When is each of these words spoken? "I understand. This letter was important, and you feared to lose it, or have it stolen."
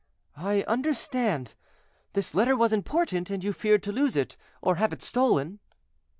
"I 0.35 0.63
understand. 0.63 1.53
This 2.13 2.33
letter 2.33 2.55
was 2.57 2.73
important, 2.73 3.29
and 3.29 3.43
you 3.43 3.53
feared 3.53 3.83
to 3.83 3.91
lose 3.91 4.15
it, 4.15 4.35
or 4.59 4.77
have 4.77 4.91
it 4.91 5.03
stolen." 5.03 5.59